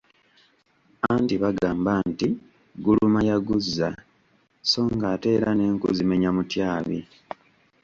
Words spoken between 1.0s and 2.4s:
Anti bagamba nti,